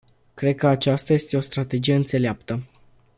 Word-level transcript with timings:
Cred 0.35 0.55
că 0.55 0.67
aceasta 0.67 1.13
este 1.13 1.37
o 1.37 1.39
strategie 1.39 1.95
înțeleaptă. 1.95 2.63